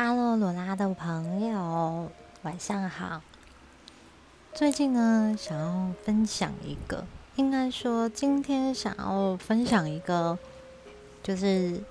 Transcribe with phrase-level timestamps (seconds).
[0.00, 2.08] Hello，罗拉的朋友，
[2.42, 3.20] 晚上好。
[4.54, 10.38] 最近呢，想要分享一个，应该说今天想要分享一个，
[11.20, 11.82] 就是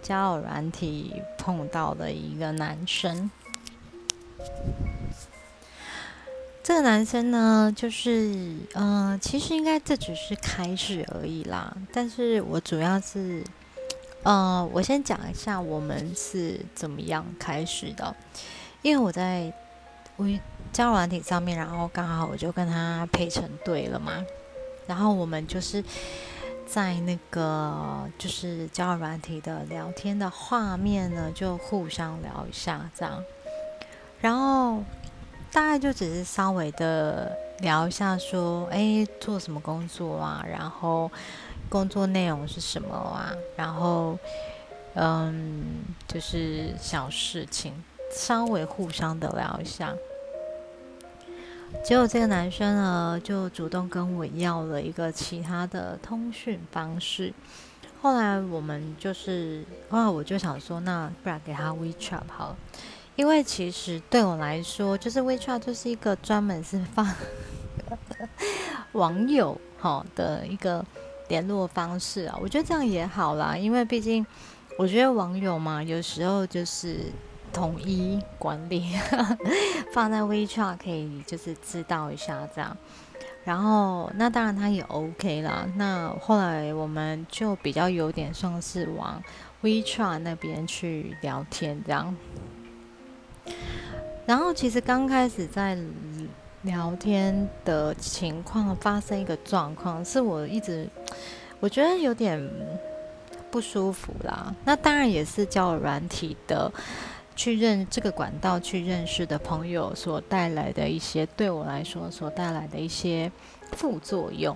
[0.00, 3.28] 交友软体碰到的一个男生。
[6.62, 11.76] 这个男生呢，就是嗯，其实应该这只是开始而已啦。
[11.92, 13.42] 但是我主要是。
[14.26, 18.12] 呃，我先讲一下我们是怎么样开始的，
[18.82, 19.52] 因为我在
[20.16, 20.40] 微
[20.72, 24.24] 交友软体上面，然后刚好我就跟他配成对了嘛，
[24.88, 25.80] 然后我们就是
[26.66, 33.22] 在那个就是交友软体的聊天的画面呢，就互相聊一下这样，
[34.20, 34.82] 然后
[35.52, 41.10] 大概就只是稍微的聊一下，说哎做什么工作啊，然后。
[41.68, 43.34] 工作内容是什么啊？
[43.56, 44.16] 然后，
[44.94, 47.74] 嗯，就是小事情，
[48.12, 49.92] 稍微互相的聊一下。
[51.84, 57.34] 结果这个男生呢，就主动跟我要了一个其他的通讯方式。
[58.00, 62.56] 后来我们就是，后来我就想说，那不然给他 WeChat 好了，
[63.16, 67.06] 因为其实对我来说，就是 WeChat 就是一个专门是放
[68.92, 70.84] 网友哈的一个。
[71.28, 74.24] 联络方式啊，我觉得这样也好啦，因为毕竟
[74.78, 77.00] 我觉得网友嘛，有时候就是
[77.52, 78.92] 统一管理，
[79.92, 82.76] 放在 WeChat 可以就是知道一下这样。
[83.42, 85.66] 然后那当然他也 OK 啦。
[85.74, 89.20] 那后来我们就比较有点像是往
[89.64, 92.14] WeChat 那边去聊天这样。
[94.26, 95.78] 然后其实刚开始在
[96.62, 100.88] 聊天的情况发生一个状况，是我一直。
[101.58, 102.38] 我觉得有点
[103.50, 104.54] 不舒服啦。
[104.64, 106.70] 那当然也是交软体的
[107.34, 113.32] 去认这个管道去认识的朋友所带来的一些，对我来说所带来的一些
[113.72, 114.54] 副作用。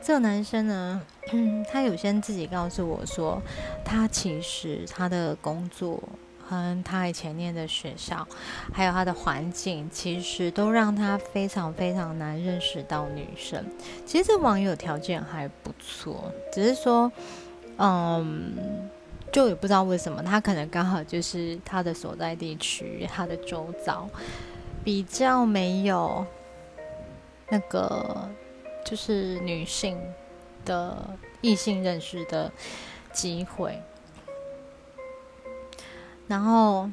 [0.00, 1.02] 这个男生呢，
[1.72, 3.42] 他有先自己告诉我说，
[3.84, 6.00] 他其实他的工作。
[6.52, 8.28] 跟他以前念的学校，
[8.74, 13.64] 还有他的环境，其实都让他非常非常难认识到女生。
[14.04, 17.10] 其实这网友条件还不错，只是说，
[17.78, 18.52] 嗯，
[19.32, 24.06] 就也不知道为什么，他可能刚好就是他的所在地区，他的周遭
[24.84, 26.26] 比较没有
[27.48, 28.28] 那个
[28.84, 29.98] 就是女性
[30.66, 32.52] 的异性认识的
[33.10, 33.80] 机会。
[36.32, 36.88] 然后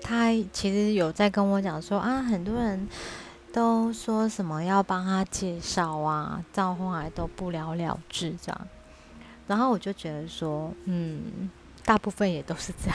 [0.00, 2.88] 他其实有在跟我讲说啊，很多人
[3.52, 8.68] 都说什么要帮他介绍啊，到后来都不了了之这样。
[9.46, 11.50] 然后我就觉得说，嗯，
[11.84, 12.88] 大部分也都是这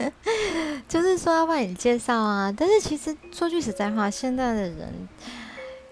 [0.00, 0.10] 样，
[0.88, 2.50] 就是说要帮你介绍啊。
[2.50, 4.90] 但是其实说句实在话，现在的人。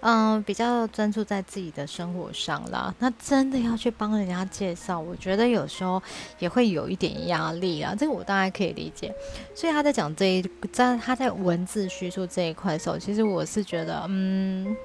[0.09, 2.95] 嗯，比较专注在自己的生活上啦。
[3.01, 6.01] 那真的要去帮人家介绍，我觉得有时候
[6.39, 7.93] 也会有一点压力啊。
[7.93, 9.13] 这个我大概可以理解。
[9.53, 14.77] 所以他在讲这一，在他在文字叙述这一块的时候，其实我是觉得，嗯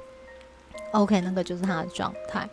[0.94, 2.50] ，OK，那个就是他的状态。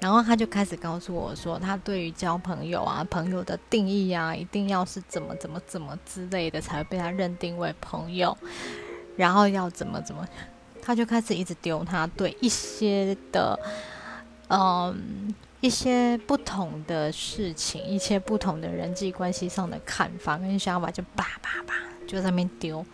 [0.00, 8.36] 然后他就开始告诉我说，他对于交朋友啊，朋友的定义啊，一定要是怎么怎么怎么之类的，才会被他认定为朋友。
[9.16, 10.26] 然后要怎么怎么。
[10.82, 13.58] 他就开始一直丢他对一些的，
[14.48, 21.74] 嗯，一些不同的事情，一些不同的人际关系上的看法跟想法，就叭叭叭
[22.06, 22.84] 就在那边丢。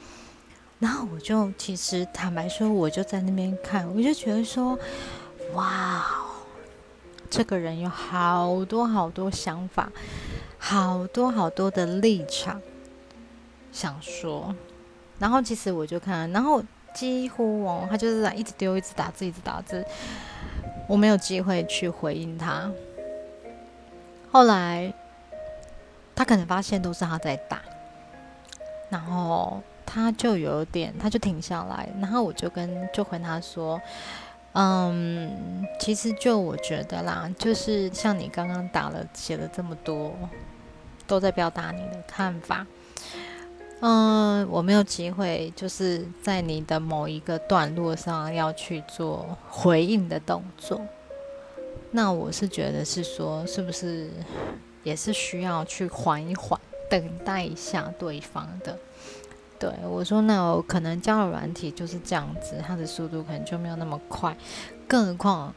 [0.79, 4.79] 然后我就其实坦白说，我就在那边看，我就觉得说，
[5.55, 6.05] 哇，
[7.31, 9.91] 这个人有好多好多想法，
[10.59, 12.61] 好多好多的立场
[13.73, 14.55] 想说。
[15.19, 16.63] 然后其实我就看，然后。
[16.97, 19.85] 几乎哦，他就是在一直丢，一直打字，一直打字。
[20.89, 22.73] 我没有机会去回应他。
[24.33, 24.91] 后来
[26.15, 27.61] 他可能发现都是他在打，
[28.89, 31.87] 然后他就有点，他就停下来。
[32.01, 33.79] 然后我就跟就回他说
[34.55, 40.15] ：“嗯，其实就我觉得啦，就是像你刚刚打了写了这么多，
[41.07, 42.67] 都在表达你的看法。”
[43.81, 50.81] 嗯，我没有机会，就是在你的某一个段落上要去做回应的动作。
[51.91, 54.11] 那我是觉得是说，是不是
[54.83, 56.59] 也是需要去缓一缓，
[56.91, 58.79] 等待一下对方的？
[59.59, 64.37] 对我说，那我可能交友软体就是这样子，它的速度可能就没有那么快。
[64.89, 65.55] 更何况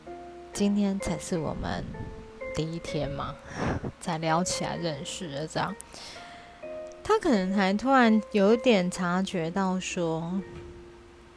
[0.53, 1.83] 今天才是我们
[2.55, 3.35] 第一天嘛，
[4.01, 5.73] 才聊起来认识的这样。
[7.09, 10.39] 他可能还突然有点察觉到说，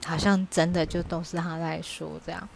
[0.05, 2.47] 好像真的就都是他在说这样。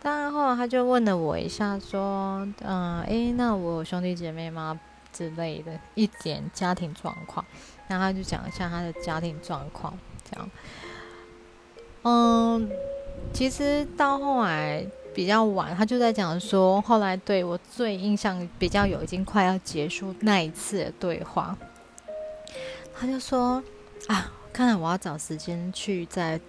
[0.00, 4.78] 当然后来他就问了我一下，说：“嗯，诶，那我有兄弟姐妹吗？
[5.12, 7.44] 之类的，一点家庭状况。”
[7.88, 9.98] 然后他就讲一下他的家庭状况，
[10.30, 10.50] 这样。
[12.02, 12.70] 嗯，
[13.32, 21.58] 其实到后来比较晚，他就在讲说，后来对我最印象比较有，已经快要结束那一次的对话。
[22.98, 23.62] 他就说
[24.08, 26.40] ：“啊，看来我要找时间去再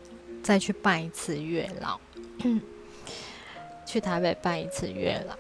[0.44, 2.00] 再去拜一次月老，
[3.86, 5.36] 去台北拜一次月老。”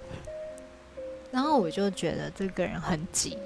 [1.31, 3.37] 然后我就觉得这个人很急，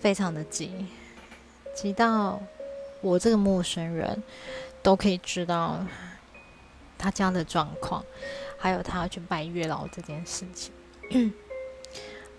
[0.00, 0.86] 非常的急，
[1.74, 2.40] 急到
[3.00, 4.22] 我这个陌生人
[4.82, 5.84] 都可以知道
[6.96, 8.04] 他家的状况，
[8.58, 10.72] 还有他要去拜月老这件事情。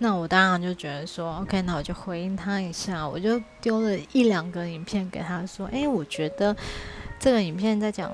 [0.01, 6.55] 那我当然就觉得说，OK，那我就回应他一下，我就丢了一两个影片给他说，哎，我觉得
[7.19, 8.09] 这个影片在讲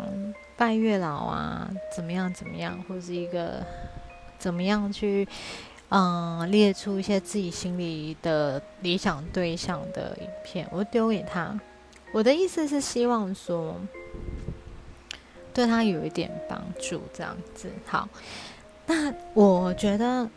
[0.58, 3.64] 拜月老啊，怎么样怎么样，或是一个
[4.40, 5.28] 怎么样去，
[5.90, 11.56] 嗯，列出一些自己心里的理想对象的影片，我丢给他。
[12.12, 13.76] 我的意思是希望说，
[15.54, 17.70] 对他有一点帮助，这样子。
[17.86, 18.10] 好，
[18.88, 20.28] 那我觉得。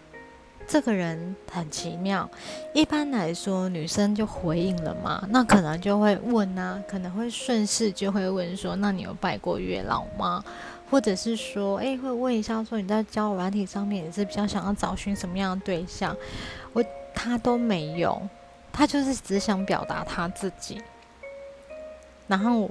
[0.69, 2.29] 这个人很奇妙，
[2.75, 10.44] 一般来说女生就回应了嘛，那可能就会问啊，可能会顺势就会问说，那你有拜过月老吗？
[10.91, 16.15] 或者是说，诶，会问一下说你在交友软体上面也是比较想要找寻什么样的对象？
[16.75, 16.85] 我
[17.15, 18.20] 他都没有，
[18.70, 20.81] 他就是只想表达他自己，
[22.26, 22.70] 然后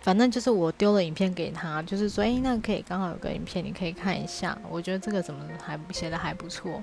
[0.00, 6.82] 反正就是我丢了影片给他，就是说，诶，那可以刚好有个影片你可以看一下，我觉得这个怎么还写的还不错。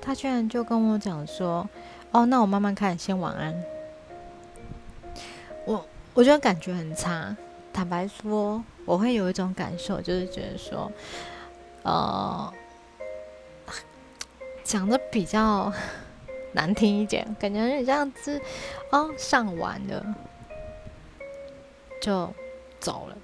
[0.00, 1.68] 他居然就跟我讲说
[2.12, 3.62] ：“哦，那我慢慢看，先晚安。”
[5.66, 5.84] 我
[6.14, 7.36] 我觉得感觉很差。
[7.72, 10.90] 坦白说，我会有一种感受，就是觉得说，
[11.82, 12.52] 呃，
[14.64, 15.72] 讲的比较
[16.52, 18.40] 难听一点，感觉你这样子，
[18.90, 20.14] 哦，上完了
[22.00, 22.32] 就
[22.80, 23.16] 走了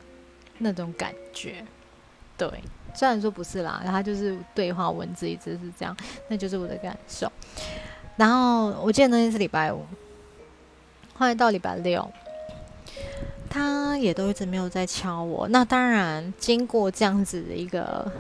[0.59, 1.65] 那种感觉，
[2.37, 2.49] 对。
[2.94, 5.96] 虽然说不是啦，他就是对话文字一直是这样，
[6.29, 7.31] 那就是我的感受。
[8.17, 9.85] 然后我记得那天是礼拜五，
[11.14, 12.08] 后来到礼拜六，
[13.50, 15.49] 他也都一直没有在敲我。
[15.49, 18.11] 那当然，经过这样子的一个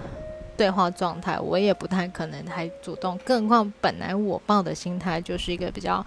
[0.56, 3.16] 对话状态，我也不太可能还主动。
[3.24, 6.04] 更何况本来我抱的心态就是一个比较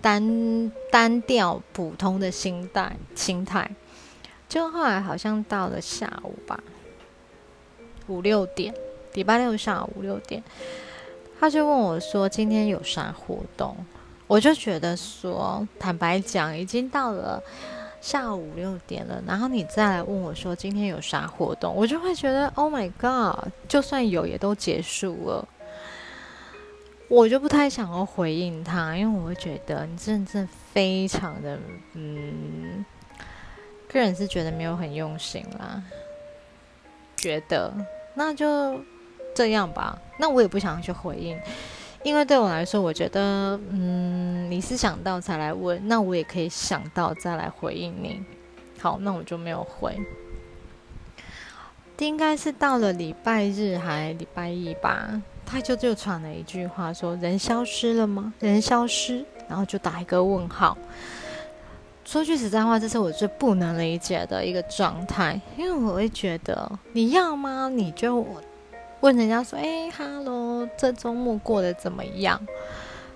[0.00, 3.70] 单单调、普通的心态心态。
[4.48, 6.60] 就后来好像到了下午吧。
[8.10, 8.74] 五六点，
[9.14, 10.42] 礼拜六下午五六点，
[11.38, 13.76] 他就问我说：“今天有啥活动？”
[14.26, 17.42] 我就觉得说，坦白讲，已经到了
[18.00, 25.48] 下午五六点了，然后你再来问我说今天有啥活动，我就会觉得 “Oh my God”，就算有也都结束了，
[27.08, 31.58] 我就不太想要回应他，因为我会觉得你真的非常的，
[31.94, 32.84] 嗯，
[33.88, 35.82] 个人是觉得没有很用心啦，
[37.16, 37.74] 觉得。
[38.14, 38.80] 那就
[39.34, 39.98] 这样吧。
[40.18, 41.38] 那我也不想去回应，
[42.02, 48.22] 因为对我来说，我觉得，嗯，你是想到才来问，那我也可以想到再来回应你。
[48.78, 49.98] 好，那我就没有回。
[51.98, 58.32] 应该是到了礼拜日还礼拜一吧，他就就传了一句话，说人消失了吗？
[58.40, 60.78] 人消失，然后就打一个问号。
[62.04, 67.68] 说句实在话，这是我最不能理解的一个状态，因为我会觉得你要吗？
[67.72, 68.26] 你就
[69.00, 72.40] 问人家说：“哎哈喽，这周末过得怎么样？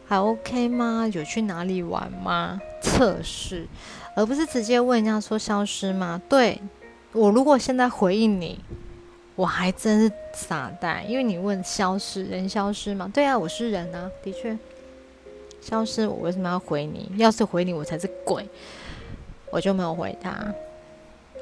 [0.07, 1.11] 还 OK 吗？
[1.13, 3.67] 有去哪里玩吗？”测试，
[4.15, 6.21] 而不是直接问人家说消失吗？
[6.29, 6.61] 对
[7.13, 8.61] 我如果现在回应你，
[9.35, 13.11] 我还真是傻蛋，因为你问消失人消失吗？
[13.13, 14.57] 对啊，我是人啊，的确
[15.65, 17.11] 消失，我为什么要回你？
[17.17, 18.47] 要是回你，我才是鬼。
[19.51, 20.53] 我就没有回他，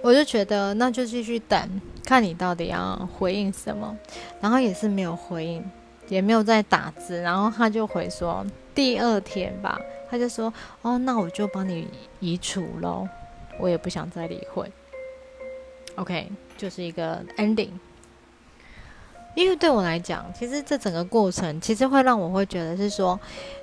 [0.00, 3.96] 我就觉得那就继续等，看你到底要回应什么。
[4.40, 5.64] 然后也是没有回应，
[6.08, 7.20] 也没有再打字。
[7.20, 10.52] 然后他就回说第二天吧，他就说
[10.82, 11.88] 哦，那我就帮你
[12.20, 13.08] 移除喽。
[13.58, 14.70] 我也不想再理会。
[15.96, 17.70] OK，就是一个 ending。
[19.34, 23.18] 因为对我来讲，其实这整个过程其实会让我会觉得是说，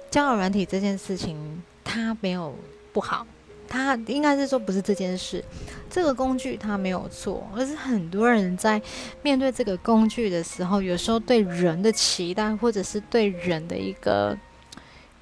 [0.10, 2.56] 交友软体这件事情它没有
[2.94, 3.26] 不好。
[3.72, 5.46] 他应该是说不是这件事，
[5.92, 8.82] 这个工具它没有错，而是很多人在
[9.22, 14.36] 面对这个工具的时候，有时候对人的期待，或者是对人的一个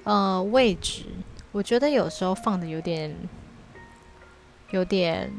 [0.04, 1.04] 呃位置，
[1.52, 3.14] 我觉得有时候放的有点，
[4.70, 5.30] 有点，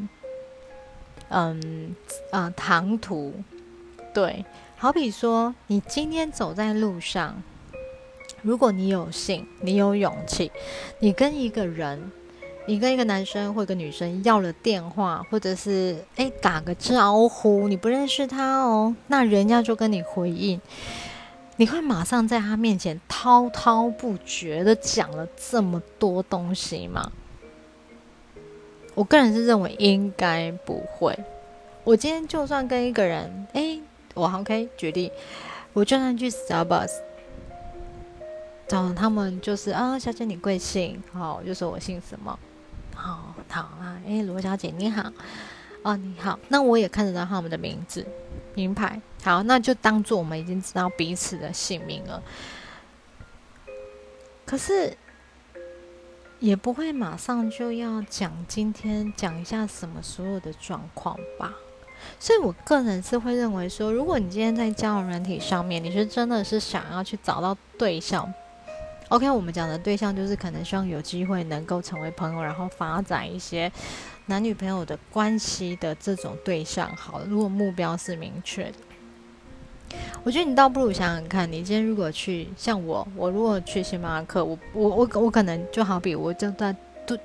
[1.29, 1.96] 嗯，
[2.32, 3.34] 呃，唐突。
[4.13, 4.46] 对，
[4.77, 7.41] 好比说，你今天走在路上，
[8.41, 10.51] 如果你有幸，你有勇气，
[11.00, 12.12] 你跟一个人。
[12.67, 20.62] 你跟一个男生或一个女生要了电话，或者是诶打个招呼，你不认识他哦，那人家就跟你回应，
[21.55, 27.12] 你会马上在他面前滔滔不绝的讲了这么多东西吗？
[28.93, 31.17] 我个人是认为应该不会。
[31.84, 33.81] 我今天就算跟一个人，诶，
[34.13, 35.12] 我 OK 举例，
[35.74, 36.91] 我就算去 Starbucks
[38.69, 41.01] 找他们，就是啊，小姐你贵姓？
[41.11, 42.38] 好，就说我姓什么。
[42.93, 45.11] 好好啊，哎，罗小姐你好，
[45.81, 48.05] 哦你好，那我也看得到他们的名字、
[48.53, 49.01] 名牌。
[49.23, 52.21] 好，那就当做我们已经知道彼此的姓名了。
[54.45, 54.95] 可是
[56.39, 61.53] 也不会马上就要讲今天讲一下什么所有的状况吧。
[62.19, 68.31] 所以我个人是会认为说，如果你今天在交友软体上面，你是真的是想要去找到对象。
[69.09, 73.71] OK，我们讲的对象就是可能希望有机会能够成为朋友，然后发展一些
[74.27, 76.95] 男女朋友的关系的这种对象。
[76.95, 86.71] 好了，如果目标是明确的，我觉得你倒不如想想看，你今天如果去像我，我如果去星巴克，我我我我可能就好比我就在
[87.07, 87.17] 都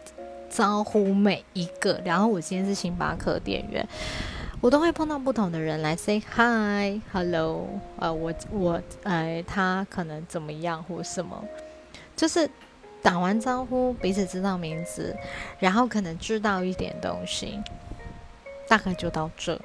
[0.49, 3.87] 招呼每一个，然后我今天是星巴克店员，
[4.63, 11.45] 我都会碰到不同的人来 say hi，hello，呃，我我呃，他可能怎么样或什么。
[12.17, 12.49] 就是
[13.03, 15.17] 打完招呼，彼此知道名字，
[15.59, 17.61] 然后可能知道一点东西，
[18.69, 19.61] 大概就到这。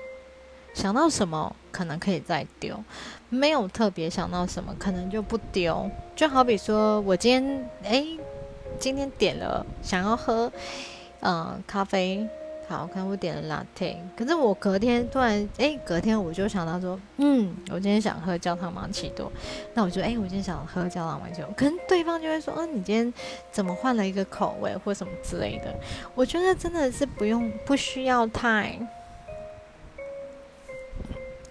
[0.73, 2.83] 想到什么可能可以再丢，
[3.29, 5.89] 没有特别想到什么，可能就不丢。
[6.15, 8.05] 就好比说我今天哎，
[8.79, 10.51] 今天点了想要喝
[11.21, 12.27] 嗯咖啡。
[12.69, 19.31] 好，看我点了 latte，可是我隔天突然，哎，隔天我就想到说，嗯，我今天想喝焦糖玛奇朵，
[19.73, 23.11] 那我就，哎，我今天想喝焦糖玛奇朵，可能对方就会说，嗯，你今天
[23.51, 25.73] 怎么换了一个口味或什么之类的？
[26.13, 28.79] 我觉得真的是不用，不需要太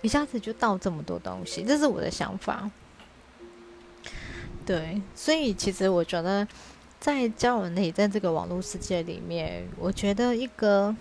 [0.00, 2.70] 一下子就倒这么多东西，这是我的想法。
[4.64, 6.46] 对，所以其实我觉得
[7.00, 10.94] 在交友内，在这个网络世界里面，我觉得一个。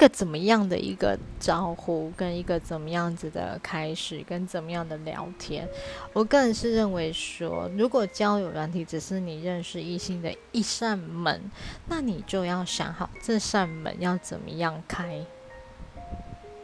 [0.00, 5.68] 一个怎么样的一个招呼，跟一个怎么样子的开始，跟怎么样的聊天，
[6.14, 11.42] 我个人是认为说，如果交友软体只是你认识异性的一扇门，
[11.86, 15.22] 那你就要想好这扇门要怎么样开，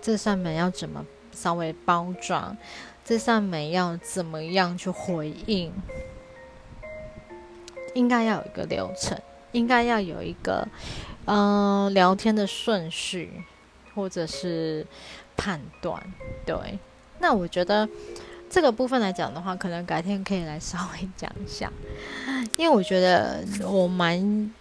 [0.01, 2.57] 这扇门要怎么稍微包装，
[3.05, 5.71] 这扇门要怎么样去回应，
[7.93, 9.21] 应该要有一个流程，
[9.53, 10.67] 应该要有一个。
[11.29, 13.43] 嗯，聊天的顺序
[13.97, 14.87] 或者是
[15.37, 16.01] 判断，
[16.45, 16.79] 对。
[17.19, 17.89] 那我觉得
[18.49, 21.69] 这个部分来讲的话，可能改天可以来稍微讲一下，
[22.57, 24.55] 因为我觉得我蛮，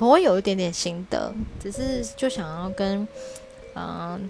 [0.00, 3.06] 我有一点点心得，只是就想要跟
[3.76, 4.28] 嗯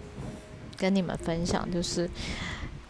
[0.77, 2.07] 跟你们分享，就是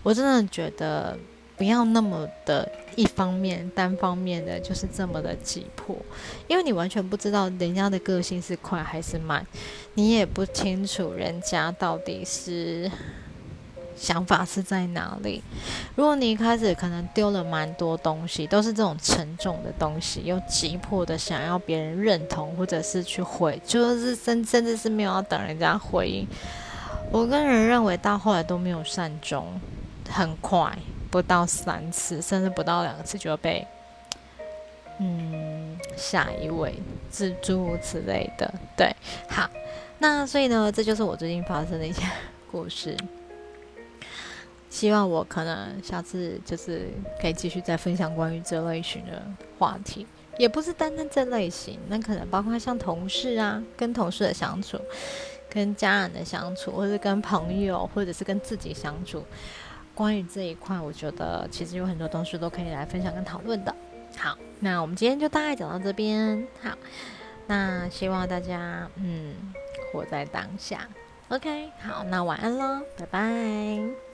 [0.02, 1.16] 我真的觉得。
[1.62, 5.96] 不要那么的一方面、单方面的，就是这么的急迫，
[6.48, 9.46] 因为你完全不知道人家的个性是快还是慢，
[9.94, 12.90] 你也不清楚人家到底是
[13.94, 15.40] 想法是在哪里。
[15.94, 26.26] 如果你一开始可能丢了蛮多东西，都是这种沉重的东西，又急迫的想要别人认同，或者是去回，就是甚甚至是没有要等人家回应。
[27.12, 29.60] 我个人认为到后来都没有善终，
[30.10, 30.76] 很快。
[31.12, 33.66] 不到三次，甚至不到两次就被，
[34.98, 36.74] 嗯，下一位，
[37.42, 38.90] 诸如此类的，对，
[39.28, 39.48] 好，
[39.98, 42.02] 那所以呢，这就是我最近发生的一些
[42.50, 42.96] 故事。
[44.70, 46.88] 希望我可能下次就是
[47.20, 49.22] 可以继续再分享关于这类型的
[49.58, 50.06] 话题，
[50.38, 54.80] 也不是单单这类型，那可能包括像同事啊，跟同事的相处，
[55.50, 59.22] 跟家人的相处，或者跟朋友，或者是跟自己相处。
[59.94, 63.74] 关于这一块，我觉得其实有很多东西都可以来分享跟讨论的。
[64.16, 66.46] 好，那我们今天就大概讲到这边。
[66.62, 66.70] 好，
[67.46, 69.34] 那希望大家嗯
[69.92, 70.88] 活在当下。
[71.28, 74.11] OK，好，那晚安喽，拜拜。